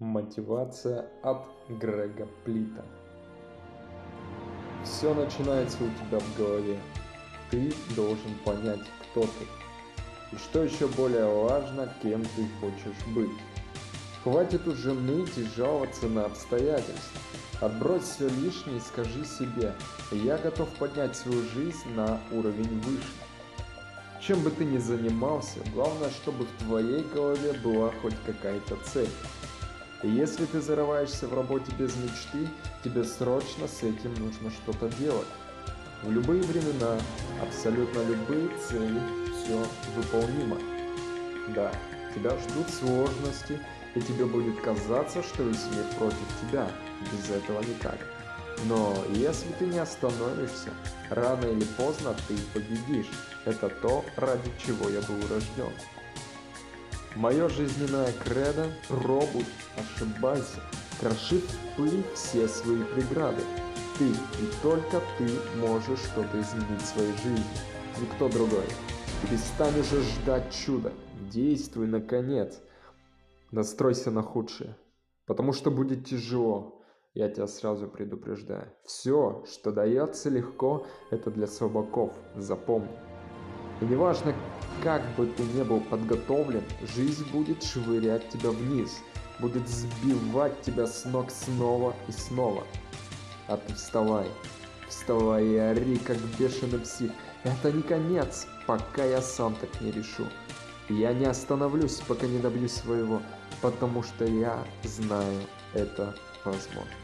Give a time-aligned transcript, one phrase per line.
[0.00, 2.84] Мотивация от Грега Плита.
[4.82, 6.80] Все начинается у тебя в голове.
[7.48, 10.34] Ты должен понять, кто ты.
[10.34, 13.30] И что еще более важно, кем ты хочешь быть.
[14.24, 17.20] Хватит уже ныть и жаловаться на обстоятельства.
[17.60, 19.74] Отбрось все лишнее и скажи себе,
[20.10, 23.12] я готов поднять свою жизнь на уровень выше.
[24.20, 29.08] Чем бы ты ни занимался, главное, чтобы в твоей голове была хоть какая-то цель.
[30.04, 32.46] Если ты зарываешься в работе без мечты,
[32.84, 35.26] тебе срочно с этим нужно что-то делать.
[36.02, 36.98] В любые времена,
[37.40, 39.00] абсолютно любые цели,
[39.32, 40.58] все выполнимо.
[41.54, 41.72] Да,
[42.14, 43.58] тебя ждут сложности,
[43.94, 46.68] и тебе будет казаться, что весь мир против тебя.
[47.10, 47.98] Без этого никак.
[48.66, 50.68] Но если ты не остановишься,
[51.08, 53.10] рано или поздно ты победишь.
[53.46, 55.72] Это то, ради чего я был рожден.
[57.16, 59.44] Мое жизненное кредо– пробуй,
[59.76, 60.60] ошибайся,
[60.98, 61.40] кроши
[61.76, 63.40] пыль все свои преграды.
[63.96, 65.28] Ты и только ты
[65.60, 67.44] можешь что-то изменить в своей жизни,
[68.00, 68.64] никто другой.
[69.22, 70.92] Перестань уже ждать чуда,
[71.30, 72.60] действуй наконец.
[73.52, 74.76] Настройся на худшее,
[75.26, 76.82] потому что будет тяжело.
[77.14, 78.72] Я тебя сразу предупреждаю.
[78.82, 82.90] Все, что дается легко, это для слабаков, запомни.
[83.84, 84.34] И неважно,
[84.82, 86.62] как бы ты не был подготовлен,
[86.96, 89.02] жизнь будет швырять тебя вниз,
[89.40, 92.64] будет сбивать тебя с ног снова и снова.
[93.46, 94.26] А ты вставай,
[94.88, 97.10] вставай и ори, как бешеный псих.
[97.42, 100.24] Это не конец, пока я сам так не решу.
[100.88, 103.20] Я не остановлюсь, пока не добьюсь своего,
[103.60, 105.42] потому что я знаю
[105.74, 107.03] это возможно.